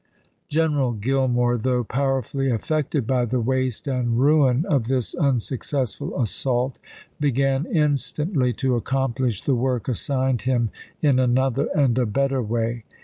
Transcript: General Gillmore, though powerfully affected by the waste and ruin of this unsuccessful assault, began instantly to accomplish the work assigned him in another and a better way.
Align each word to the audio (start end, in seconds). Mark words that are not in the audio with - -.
General 0.49 0.93
Gillmore, 0.95 1.59
though 1.61 1.83
powerfully 1.83 2.49
affected 2.49 3.05
by 3.05 3.23
the 3.23 3.39
waste 3.39 3.85
and 3.87 4.17
ruin 4.19 4.65
of 4.65 4.87
this 4.87 5.13
unsuccessful 5.13 6.19
assault, 6.19 6.79
began 7.19 7.67
instantly 7.67 8.51
to 8.53 8.75
accomplish 8.75 9.43
the 9.43 9.53
work 9.53 9.87
assigned 9.87 10.41
him 10.41 10.71
in 11.03 11.19
another 11.19 11.67
and 11.75 11.99
a 11.99 12.07
better 12.07 12.41
way. 12.41 12.83